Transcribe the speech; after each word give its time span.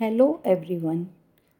Hello 0.00 0.42
everyone 0.46 1.06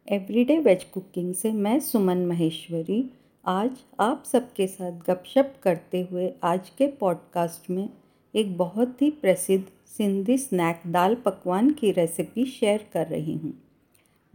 everyday 0.08 0.58
veg 0.58 0.84
cooking 0.84 1.34
से 1.34 1.52
मैं 1.52 1.80
सुमन 1.80 2.18
महेश्वरी। 2.26 3.10
आज 3.46 3.70
आप 4.00 4.24
सबके 4.26 4.66
साथ 4.66 4.92
गपशप 4.92 5.54
करते 5.62 6.08
हुए 6.10 6.32
आज 6.42 6.68
के 6.70 6.86
पॉडकास्ट 6.86 7.70
में 7.70 7.88
एक 8.34 8.56
बहुत 8.56 9.02
ही 9.02 9.10
प्रसिद्ध 9.10 9.64
सिंधी 9.86 10.38
स्नैक 10.38 10.82
दाल 10.86 11.14
पकवान 11.14 11.70
की 11.70 11.90
रेसिपी 11.90 12.44
शेयर 12.44 12.86
कर 12.92 13.06
रही 13.06 13.34
हूँ। 13.34 13.54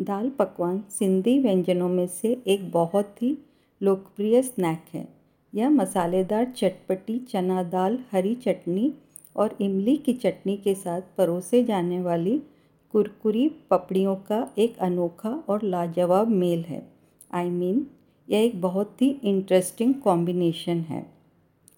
दाल 0.02 0.30
पकवान 0.30 0.84
सिंधी 0.90 1.40
व्यंजनों 1.40 1.90
में 1.90 2.08
से 2.08 2.44
एक 2.48 2.72
बहुत 2.72 3.22
ही 3.22 3.38
लोकप्रिय 3.82 4.42
स्नैक 4.42 4.84
है। 4.94 5.08
यह 5.56 5.70
मसालेदार 5.70 6.46
चटपटी 6.46 7.20
चना 7.20 7.64
दाल, 7.64 8.00
हरी 8.12 8.36
चटनी 8.36 8.94
और 9.36 9.58
इमली 9.62 9.98
की 9.98 10.14
चटनी 10.14 10.58
के 10.58 10.76
साथ 10.76 11.02
परोसे 11.18 11.64
जाने 11.64 12.02
वाली 12.02 12.42
कुरकुरी 12.94 13.48
पपड़ियों 13.70 14.16
का 14.26 14.48
एक 14.58 14.78
अनोखा 14.80 15.30
और 15.50 15.64
लाजवाब 15.64 16.28
मेल 16.30 16.64
है। 16.64 16.82
आई 17.34 17.46
I 17.46 17.52
मीन 17.52 17.76
mean, 17.76 17.86
यह 18.28 18.40
एक 18.40 18.60
बहुत 18.62 19.02
ही 19.02 19.10
इंटरेस्टिंग 19.24 19.94
कॉम्बिनेशन 19.94 20.80
है। 20.80 21.06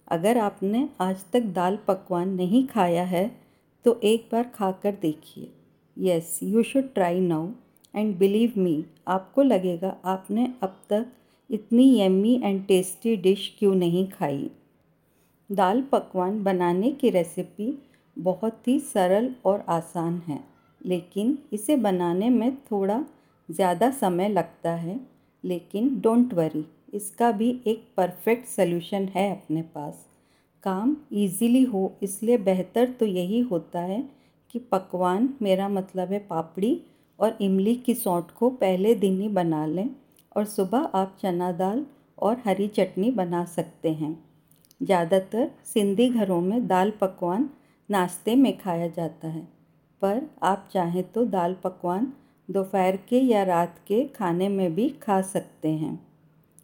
अगर 0.08 0.38
आपने 0.38 0.88
आज 1.02 1.24
तक 1.34 1.44
दाल 1.54 1.78
पकवान 1.88 2.30
नहीं 2.30 2.66
खाया 2.68 3.04
है 3.04 3.26
तो 3.86 4.00
एक 4.04 4.28
बार 4.32 4.44
खाकर 4.56 4.96
देखिए। 5.02 5.52
Yes 5.98 6.40
you 6.44 6.64
should 6.64 6.94
try 6.94 7.20
now 7.20 7.48
and 7.96 8.16
believe 8.18 8.54
me 8.58 8.84
आपको 9.08 9.42
लगेगा 9.42 9.96
आपने 10.06 10.48
अब 10.64 10.80
तक 10.90 11.06
इतनी 11.50 11.86
यम्मी 12.00 12.34
एंड 12.44 12.66
टेस्टी 12.68 13.16
डिश 13.18 13.56
क्यों 13.60 13.74
नहीं 13.76 14.08
खाई। 14.08 14.50
दाल 15.50 15.82
पकवान 15.82 16.44
बनाने 16.44 16.92
की 16.92 17.10
रेसिपी 17.10 17.72
बहुत 18.18 18.68
ही 18.68 18.80
सरल 18.80 19.30
और 19.46 19.64
आसान 19.70 20.22
है। 20.28 20.53
लेकिन 20.84 21.38
इसे 21.54 21.76
बनाने 21.78 22.30
में 22.30 22.56
थोड़ा 22.62 23.04
ज़्यादा 23.50 23.90
समय 23.92 24.30
लगता 24.30 24.72
है। 24.72 25.00
लेकिन 25.44 26.00
डोंट 26.02 26.34
वरी, 26.34 26.66
इसका 26.94 27.32
भी 27.32 27.50
एक 27.68 27.86
परफेक्ट 27.98 28.48
सल्यूशन 28.48 29.08
है 29.16 29.30
अपने 29.32 29.62
पास। 29.62 30.06
काम 30.64 30.96
इजीली 31.14 31.64
हो, 31.64 31.92
इसलिए 32.04 32.38
बेहतर 32.40 32.90
तो 32.90 33.06
यही 33.06 33.40
होता 33.42 33.80
है 33.82 34.04
कि 34.56 34.60
पकवान 34.62 35.30
मेरा 35.42 35.68
मतलब 35.70 36.12
है 36.12 36.20
पापड़ी 36.20 36.80
और 37.20 37.38
इमली 37.42 37.76
की 37.76 37.94
सौंठ 37.96 38.32
को 38.32 38.50
पहले 38.52 38.94
दिन 38.96 39.20
ही 39.22 39.28
बना 39.30 39.66
लें 39.66 39.90
और 40.36 40.46
सुबह 40.46 40.90
आप 40.96 41.18
चना 41.22 41.52
दाल 41.54 41.86
और 42.18 42.42
हरी 42.46 42.68
चटनी 42.68 43.10
बना 43.12 43.44
सकते 43.48 43.92
हैं। 43.92 44.18
ज़्यादातर 44.82 45.50
सिंधी 45.66 46.08
घरों 46.10 46.40
में 46.42 46.68
दाल 46.68 46.92
पकवान 47.02 47.50
नाश्ते 47.90 48.36
में 48.36 48.58
खाया 48.58 48.88
जाता 48.88 49.28
है। 49.28 49.48
पर 50.04 50.22
आप 50.44 50.70
चाहें 50.74 51.04
तो 51.04 51.26
दाल 51.26 51.54
पकवान 51.54 52.14
दोपहर 52.52 52.98
के 52.98 53.20
या 53.20 53.44
रात 53.44 53.80
के 53.88 54.04
खाने 54.08 54.50
में 54.50 54.76
भी 54.76 54.90
खा 54.90 55.22
सकते 55.22 55.70
हैं। 55.70 56.08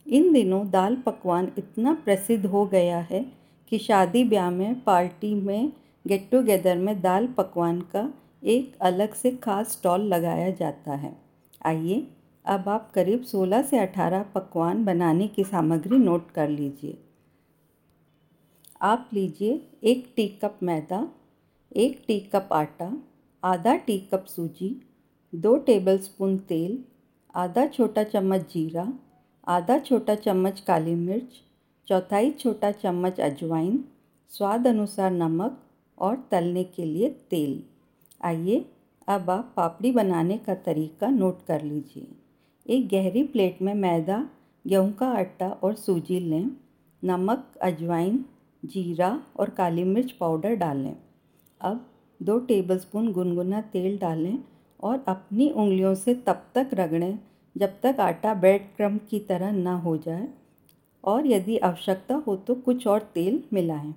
इन 0.07 0.31
दिनों 0.33 0.69
दाल 0.69 0.95
पकवान 0.95 1.51
इतना 1.57 1.93
प्रसिद्ध 1.93 2.45
हो 2.45 2.65
गया 2.65 2.99
है 2.99 3.25
कि 3.69 3.77
शादी 3.77 4.23
ब्याह 4.23 4.49
में, 4.49 4.83
पार्टी 4.83 5.33
में, 5.33 5.71
गेट 6.07 6.29
टुगेदर 6.31 6.77
में 6.77 7.01
दाल 7.01 7.27
पकवान 7.27 7.81
का 7.81 8.13
एक 8.43 8.77
अलग 8.81 9.13
से 9.13 9.31
खास 9.31 9.71
स्टॉल 9.71 10.01
लगाया 10.01 10.49
जाता 10.51 10.95
है। 10.95 11.17
आइए, 11.65 12.07
अब 12.45 12.69
आप 12.69 12.91
करीब 12.91 13.23
16 13.23 13.61
से 13.61 13.79
18 13.79 14.23
पकवान 14.35 14.85
बनाने 14.85 15.27
की 15.27 15.43
सामग्री 15.43 15.97
नोट 15.97 16.31
कर 16.31 16.49
लीजिए। 16.49 16.97
आप 18.81 19.09
लीजिए 19.13 19.61
एक 19.83 20.13
टी 20.15 20.27
कप 20.27 20.59
मैदा, 20.63 21.07
एक 21.75 22.03
टी 22.07 22.19
कप 22.19 22.49
आटा 22.51 22.91
आधा 23.43 23.75
टी 23.75 23.99
कप 23.99 24.25
सूजी, 24.25 24.81
दो 25.35 25.57
टेबलस्पून 25.57 26.37
तेल, 26.37 26.83
आधा 27.35 27.67
छोटा 27.67 28.03
चम्मच 28.03 28.41
जीरा, 28.53 28.93
आधा 29.47 29.79
छोटा 29.79 30.15
चम्मच 30.15 30.59
काली 30.59 30.95
मिर्च, 30.95 31.27
चौथाई 31.87 32.31
छोटा 32.31 32.71
चम्मच 32.71 33.19
अजवाइन, 33.19 33.85
स्वाद 34.29 34.67
अनुसार 34.67 35.11
नमक 35.11 35.63
और 35.97 36.27
तलने 36.31 36.63
के 36.63 36.85
लिए 36.85 37.09
तेल। 37.09 37.63
आइए, 38.21 38.65
अब 39.07 39.29
आप 39.29 39.53
पापड़ी 39.57 39.91
बनाने 39.91 40.37
का 40.37 40.55
तरीका 40.55 41.07
नोट 41.07 41.45
कर 41.45 41.61
लीजिए। 41.61 42.07
एक 42.67 42.89
गहरी 42.89 43.23
प्लेट 43.23 43.61
में 43.61 43.73
मैदा, 43.73 44.29
गेहूँ 44.67 44.93
का 44.93 45.07
आटा 45.07 45.49
और 45.49 45.75
सूजी 45.75 46.19
लें। 46.19 46.51
नमक, 47.03 47.53
अजवाइन, 47.61 48.25
जीरा 48.65 49.23
और 49.39 49.49
काली 49.49 49.83
मिर्च 49.83 50.11
पाउडर 50.11 50.55
डालें। 50.55 50.95
अब 51.61 51.85
दो 52.21 52.37
टेबलस्पून 52.39 53.11
गुनगुना 53.11 53.61
तेल 53.73 53.97
डालें 53.97 54.37
और 54.83 55.03
अपनी 55.07 55.49
उंगलियों 55.49 55.93
से 55.95 56.13
तब 56.27 56.43
तक 56.55 56.69
रगड़ें 56.73 57.19
जब 57.55 57.79
तक 57.83 57.99
आटा 57.99 58.33
ब्रेड 58.33 58.61
क्रम 58.75 58.97
की 59.09 59.19
तरह 59.19 59.51
ना 59.51 59.75
हो 59.75 59.95
जाए 59.97 60.27
और 61.03 61.27
यदि 61.27 61.57
आवश्यकता 61.57 62.15
हो 62.27 62.35
तो 62.35 62.55
कुछ 62.55 62.87
और 62.87 63.01
तेल 63.13 63.43
मिलाएँ। 63.53 63.93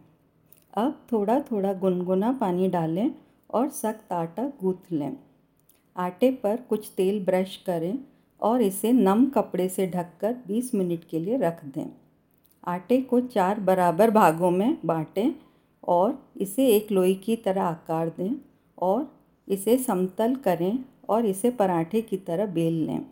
अब 0.75 1.01
थोड़ा 1.13 1.41
थोड़ा 1.41 1.73
गुनगुना 1.73 2.33
पानी 2.33 2.69
डालें 2.69 3.11
और 3.51 3.69
सख्त 3.71 4.13
आटा 4.13 4.47
गूँथ 4.61 4.93
लें 4.93 5.17
आटे 5.97 6.31
पर 6.43 6.57
कुछ 6.69 6.91
तेल 6.97 7.25
ब्रश 7.25 7.57
करें 7.57 7.99
और 8.41 8.63
इसे 8.63 8.93
नम 8.93 9.27
कपड़े 9.27 9.69
से 9.69 9.87
ढककर 9.87 10.37
20 10.51 10.75
मिनट 10.75 11.05
के 11.05 11.19
लिए 11.19 11.37
रख 11.37 11.65
दें 11.65 11.87
आटे 12.65 13.01
को 13.01 13.21
चार 13.21 13.61
बराबर 13.61 14.11
भागों 14.11 14.51
में 14.51 14.79
बांटें 14.85 15.35
और 15.89 16.31
इसे 16.37 16.67
एक 16.67 16.93
लोई 16.93 17.15
की 17.15 17.37
तरह 17.37 17.63
आकार 17.63 18.09
दें 18.09 18.37
और 18.79 19.19
इसे 19.49 19.79
समतल 19.79 20.35
करें 20.35 20.85
और 21.09 21.27
इसे 21.27 21.51
पराठे 21.51 22.03
की 22.03 22.17
तरह 22.17 22.47
बेल 22.47 22.73
लें। 22.73 23.07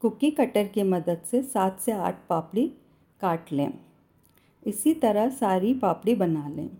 कुकी 0.00 0.30
कटर 0.30 0.66
की 0.66 0.82
मदद 0.82 1.20
से 1.30 1.42
सात 1.42 1.80
से 1.80 1.92
आठ 1.92 2.16
पापड़ी 2.28 2.66
काट 3.20 3.52
लें। 3.52 3.74
इसी 4.66 4.94
तरह 4.94 5.28
सारी 5.28 5.74
पापड़ी 5.74 6.14
बना 6.14 6.48
लें। 6.48 6.70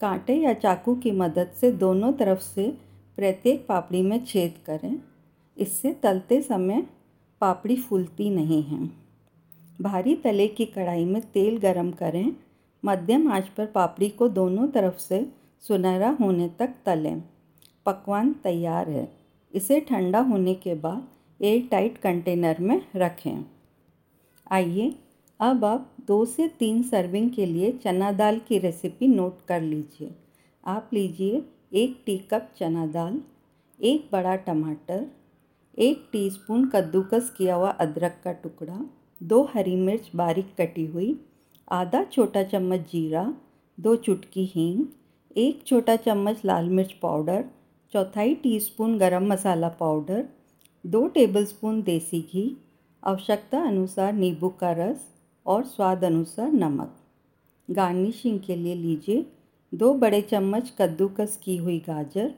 कांटे 0.00 0.34
या 0.34 0.52
चाकू 0.52 0.94
की 0.94 1.10
मदद 1.10 1.50
से 1.60 1.72
दोनों 1.72 2.12
तरफ़ 2.12 2.40
से 2.40 2.78
प्रत्येक 3.16 3.66
पापड़ी 3.66 4.02
में 4.02 4.24
छेद 4.24 4.54
करें। 4.66 5.02
इससे 5.58 5.92
तलते 5.92 6.42
समय 6.42 6.86
पापड़ी 7.40 7.76
फूलती 7.76 8.30
नहीं 8.30 8.62
है। 8.62 8.90
भारी 9.80 10.14
तले 10.14 10.48
की 10.48 10.64
कढ़ाई 10.64 11.04
में 11.04 11.22
तेल 11.22 11.58
गरम 11.58 11.90
करें 11.90 12.36
मध्यम 12.84 13.32
आँच 13.32 13.48
पर 13.48 13.66
पापड़ी 13.66 14.08
को 14.08 14.28
दोनों 14.28 14.68
तरफ़ 14.68 14.98
से 14.98 15.26
सुनहरा 15.60 16.16
होने 16.20 16.48
तक 16.48 16.74
तलें। 16.86 17.22
पकवान 17.86 18.32
तैयार 18.32 18.90
है। 18.90 19.12
इसे 19.54 19.80
ठंडा 19.80 20.20
होने 20.20 20.54
के 20.54 20.74
बाद 20.74 21.08
एयर 21.42 21.68
टाइट 21.70 21.98
कंटेनर 21.98 22.56
में 22.60 22.86
रखें। 22.96 23.44
आइए, 24.50 24.94
अब 25.40 25.64
आप 25.64 25.92
दो 26.06 26.24
से 26.24 26.48
तीन 26.48 26.82
सर्विंग 26.82 27.30
के 27.30 27.46
लिए 27.46 27.72
चना 27.72 28.12
दाल 28.12 28.38
की 28.38 28.58
रेसिपी 28.58 29.06
नोट 29.06 29.38
कर 29.48 29.60
लीजिए। 29.60 30.10
आप 30.66 30.90
लीजिए 30.92 31.42
एक 31.72 32.02
टी 32.06 32.18
कप 32.18 32.48
चना 32.58 32.86
दाल, 32.86 33.20
एक 33.82 34.08
बड़ा 34.12 34.36
टमाटर, 34.36 35.06
एक 35.78 36.08
टीस्पून 36.12 36.68
कद्दूकस 36.68 37.34
किया 37.38 37.54
हुआ 37.54 37.70
अदरक 37.70 38.20
का 38.24 38.32
टुकड़ा, 38.32 38.86
दो 39.22 39.50
हरी 39.54 39.76
मिर्च 39.76 40.10
बारीक 40.16 40.54
कटी 40.58 40.86
हुई 40.86 41.20
आधा 41.68 42.02
छोटा 42.04 42.42
चम्मच 42.42 42.80
जीरा, 42.80 43.34
दो 43.78 43.96
चुटकी 43.96 44.44
हींग, 44.44 44.84
एक 45.36 45.62
छोटा 45.66 45.96
चम्मच 45.96 46.40
लाल 46.44 46.68
मिर्च 46.68 46.92
पाउडर, 46.92 47.44
चौथाई 47.92 48.34
टीस्पून 48.34 48.96
गरम 48.98 49.26
मसाला 49.26 49.68
पाउडर, 49.68 50.24
दो 50.84 51.06
टेबलस्पून 51.06 51.80
देसी 51.82 52.20
घी, 52.20 52.56
आवश्यकता 53.02 53.62
अनुसार 53.62 54.12
नींबू 54.12 54.48
का 54.48 54.72
रस 54.72 55.06
और 55.46 55.64
स्वाद 55.64 56.04
अनुसार 56.04 56.52
नमक। 56.52 56.96
गार्निशिंग 57.70 58.40
के 58.40 58.56
लिए 58.56 58.74
लीजिए 58.74 59.26
दो 59.72 59.92
बड़े 59.94 60.20
चम्मच 60.22 60.72
कद्दूकस 60.78 61.38
की 61.44 61.56
हुई 61.56 61.78
गाजर, 61.78 62.30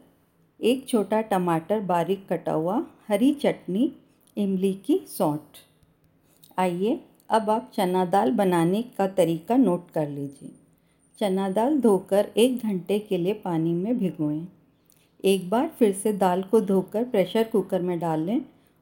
एक 0.60 0.88
छोटा 0.88 1.20
टमाटर 1.20 1.80
बारीक 1.80 2.26
कटा 2.28 2.52
हुआ 2.52 2.86
हरी 3.08 3.32
चटनी, 3.34 3.92
इमली 4.36 4.72
की 4.74 4.98
सौंठ। 5.08 5.58
आइए 6.58 7.00
अब 7.30 7.50
आप 7.50 7.70
चना 7.74 8.04
दाल 8.04 8.30
बनाने 8.30 8.82
का 8.82 9.06
तरीका 9.06 9.56
नोट 9.56 9.90
कर 9.90 10.08
लीजिए। 10.08 10.52
चना 11.18 11.48
दाल 11.50 11.80
धोकर 11.80 12.28
एक 12.36 12.62
घंटे 12.62 12.98
के 12.98 13.18
लिए 13.18 13.32
पानी 13.34 13.72
में 13.72 13.98
भिगोएँ। 13.98 14.46
एक 15.24 15.50
बार 15.50 15.68
फिर 15.68 15.92
से 15.92 16.12
दाल 16.12 16.42
को 16.42 16.60
धोकर 16.60 17.04
प्रेशर 17.04 17.44
कुकर 17.44 17.82
में 17.82 17.98
डालें 17.98 18.40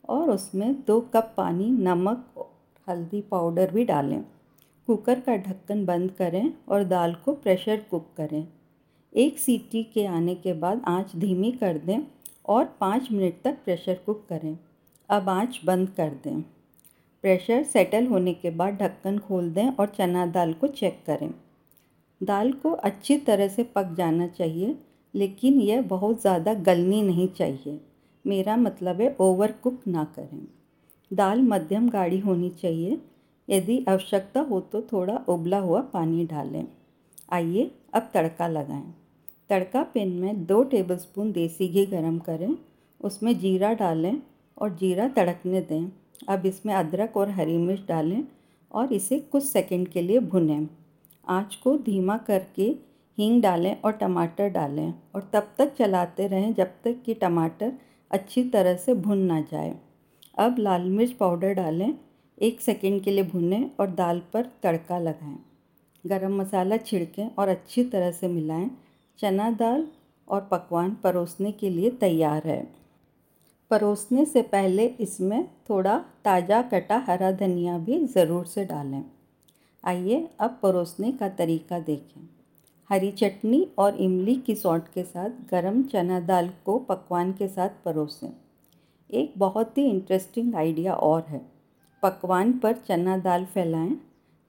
और 0.08 0.30
उसमें 0.30 0.74
दो 0.86 1.00
कप 1.00 1.34
पानी, 1.36 1.70
नमक 1.70 2.48
हल्दी 2.88 3.20
पाउडर 3.20 3.70
भी 3.70 3.84
डालें। 3.84 4.24
कुकर 4.86 5.20
का 5.20 5.36
ढक्कन 5.36 5.84
बंद 5.84 6.10
करें 6.10 6.52
और 6.68 6.84
दाल 6.84 7.14
को 7.14 7.32
प्रेशर 7.32 7.84
कुक 7.90 8.08
करें। 8.16 8.48
एक 9.16 9.38
सीटी 9.38 9.82
के 9.82 10.06
आने 10.06 10.34
के 10.34 10.52
बाद 10.52 10.82
आँच 10.84 11.16
धीमी 11.16 11.52
कर 11.52 11.78
दें 11.78 11.98
और 12.48 12.64
पाँच 12.80 13.08
मिनट 13.12 13.34
तक 13.44 13.58
प्रेशर 13.64 13.94
कुक 14.06 14.26
करें। 14.28 14.58
अब 15.10 15.28
आँच 15.28 15.60
बंद 15.64 15.88
कर 15.90 16.10
दें। 16.24 16.44
प्रेशर 17.24 17.62
सेटल 17.62 18.06
होने 18.06 18.32
के 18.34 18.50
बाद 18.50 18.74
ढक्कन 18.74 19.18
खोल 19.18 19.48
दें 19.50 19.68
और 19.70 19.86
चना 19.88 20.24
दाल 20.26 20.52
को 20.52 20.66
चेक 20.66 20.98
करें। 21.06 21.30
दाल 22.20 22.52
को 22.52 22.70
अच्छी 22.70 23.16
तरह 23.18 23.48
से 23.48 23.62
पक 23.76 23.94
जाना 23.98 24.26
चाहिए, 24.28 24.74
लेकिन 25.14 25.60
यह 25.60 25.80
बहुत 25.82 26.20
ज़्यादा 26.20 26.54
गलनी 26.54 27.00
नहीं 27.02 27.28
चाहिए। 27.28 27.80
मेरा 28.24 28.56
मतलब 28.56 29.00
है 29.00 29.14
ओवर 29.20 29.52
कुक 29.62 29.80
ना 29.88 30.04
करें। 30.16 30.46
दाल 31.10 31.42
मध्यम 31.42 31.88
गाढ़ी 31.88 32.18
होनी 32.18 32.50
चाहिए। 32.52 33.00
यदि 33.48 33.84
आवश्यकता 33.88 34.40
हो 34.40 34.60
तो 34.62 34.82
थोड़ा 34.82 35.16
उबला 35.28 35.58
हुआ 35.58 35.80
पानी 35.94 36.26
डालें। 36.26 36.66
आइए 37.32 37.70
अब 37.94 38.10
तड़का 38.14 38.48
लगाएँ। 38.48 38.94
तड़का 39.50 39.82
पैन 39.84 40.12
में 40.12 40.44
दो 40.46 40.62
टेबलस्पून 40.64 41.32
देसी 41.32 41.68
घी 41.68 41.86
गरम 41.86 42.18
करें। 42.20 42.56
उसमें 43.00 43.38
जीरा 43.38 43.72
डालें 43.74 44.16
और 44.58 44.76
जीरा 44.76 45.08
तड़कने 45.08 45.60
दें। 45.62 45.90
अब 46.28 46.46
इसमें 46.46 46.74
अदरक 46.74 47.16
और 47.16 47.30
हरी 47.30 47.56
मिर्च 47.56 47.82
डालें 47.88 48.22
और 48.70 48.92
इसे 48.92 49.18
कुछ 49.18 49.44
सेकंड 49.44 49.88
के 49.88 50.02
लिए 50.02 50.18
भुनें। 50.18 50.68
आँच 51.28 51.54
को 51.54 51.76
धीमा 51.78 52.16
करके 52.18 52.62
हींग 53.18 53.42
डालें 53.42 53.76
और 53.80 53.92
टमाटर 53.92 54.48
डालें 54.48 54.94
और 55.14 55.30
तब 55.32 55.48
तक 55.58 55.74
चलाते 55.74 56.26
रहें 56.26 56.54
जब 56.54 56.66
तक 56.84 57.02
कि 57.06 57.14
टमाटर 57.14 57.72
अच्छी 58.10 58.44
तरह 58.44 58.76
से 58.76 58.94
भुन 58.94 59.18
ना 59.18 59.40
जाए। 59.40 59.74
अब 60.38 60.56
लाल 60.58 60.82
मिर्च 60.82 61.12
पाउडर 61.12 61.52
डालें, 61.52 61.94
एक 62.38 62.60
सेकंड 62.60 63.02
के 63.02 63.10
लिए 63.10 63.24
भुनें 63.24 63.70
और 63.80 63.90
दाल 63.90 64.22
पर 64.32 64.46
तड़का 64.62 64.98
लगाएँ। 64.98 65.38
गरम 66.06 66.36
मसाला 66.36 66.76
छिड़कें 66.76 67.30
और 67.38 67.48
अच्छी 67.48 67.84
तरह 67.84 68.10
से 68.10 68.28
मिलाएँ। 68.28 68.70
चना 69.18 69.50
दाल 69.50 69.86
और 70.28 70.48
पकवान 70.50 70.90
परोसने 70.90 71.52
के 71.52 71.70
लिए 71.70 71.90
तैयार 71.90 72.42
है। 72.46 72.83
परोसने 73.70 74.24
से 74.24 74.42
पहले 74.42 74.86
इसमें 75.00 75.46
थोड़ा 75.70 75.96
ताज़ा 76.24 76.60
कटा 76.62 76.96
हरा 77.06 77.30
धनिया 77.32 77.76
भी 77.78 77.98
ज़रूर 78.06 78.46
से 78.46 78.64
डालें। 78.64 79.02
आइए 79.84 80.28
अब 80.40 80.58
परोसने 80.62 81.12
का 81.12 81.28
तरीका 81.28 81.78
देखें। 81.78 82.28
हरी 82.90 83.10
चटनी 83.12 83.66
और 83.78 83.96
इमली 83.96 84.34
की 84.36 84.54
सॉट 84.54 84.88
के 84.94 85.02
साथ 85.02 85.30
गरम 85.50 85.82
चना 85.82 86.20
दाल 86.20 86.50
को 86.64 86.78
पकवान 86.78 87.32
के 87.32 87.48
साथ 87.48 87.82
परोसें। 87.84 88.28
एक 89.10 89.32
बहुत 89.38 89.78
ही 89.78 89.84
इंटरेस्टिंग 89.84 90.54
आइडिया 90.54 90.94
और 90.94 91.22
है। 91.28 91.40
पकवान 92.02 92.52
पर 92.58 92.72
चना 92.78 93.16
दाल 93.18 93.44
फैलाएँ, 93.44 93.96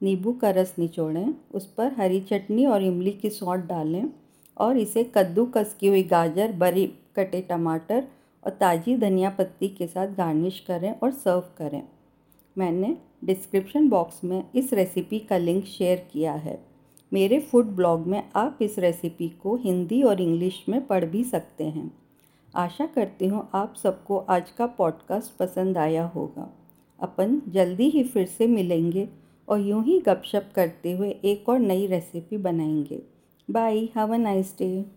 नींबू 0.00 0.32
का 0.32 0.50
रस 0.50 0.74
निचोड़ें, 0.78 1.34
उस 1.54 1.66
पर 1.66 1.92
हरी 1.92 2.20
चटनी 2.20 2.66
और 2.66 2.82
इमली 2.82 3.12
की 3.12 3.30
सॉट 3.30 3.66
डालें 3.66 4.04
और 4.56 4.76
इसे 4.76 5.04
कद्दूकस 5.14 5.76
की 5.80 5.86
हुई 5.86 6.02
गाजर 6.04 6.52
बरी 6.54 6.86
कटे 7.16 7.40
टमाटर 7.40 8.06
और 8.46 8.52
ताज़ी 8.52 8.96
धनिया 8.96 9.30
पत्ती 9.30 9.68
के 9.68 9.86
साथ 9.86 10.06
गार्निश 10.06 10.60
करें 10.60 10.98
और 11.02 11.10
सर्व 11.10 11.40
करें। 11.40 11.82
मैंने 12.58 12.96
डिस्क्रिप्शन 13.24 13.88
बॉक्स 13.88 14.24
में 14.24 14.44
इस 14.54 14.72
रेसिपी 14.72 15.18
का 15.18 15.36
लिंक 15.36 15.64
शेयर 15.64 16.08
किया 16.12 16.32
है। 16.32 16.64
मेरे 17.12 17.40
फ़ूड 17.40 17.66
ब्लॉग 17.66 18.06
में 18.06 18.30
आप 18.36 18.58
इस 18.62 18.78
रेसिपी 18.78 19.28
को 19.28 19.56
हिंदी 19.56 20.02
और 20.02 20.20
इंग्लिश 20.20 20.64
में 20.68 20.86
पढ़ 20.86 21.04
भी 21.04 21.24
सकते 21.24 21.64
हैं। 21.64 21.98
आशा 22.54 22.86
करती 22.86 23.26
हूँ 23.26 23.48
आप 23.54 23.74
सबको 23.74 24.18
आज 24.18 24.50
का 24.50 24.66
पॉडकास्ट 24.66 25.36
पसंद 25.36 25.78
आया 25.78 26.06
होगा। 26.06 26.56
अपन 27.00 27.42
जल्दी 27.48 27.88
ही 27.88 28.04
फिर 28.04 28.26
से 28.26 28.46
मिलेंगे 28.46 29.08
और 29.48 29.60
यूँ 29.60 29.84
ही 29.84 30.00
गपशप 30.00 30.50
करते 30.54 30.92
हुए 30.92 31.10
एक 31.10 31.48
और 31.48 31.58
नई 31.58 31.86
रेसिपी 31.86 32.36
बनाएँगे। 32.36 33.02
Bye, 33.50 33.78
have 33.78 34.14
a 34.14 34.16
nice 34.16 34.54
day. 34.58 34.95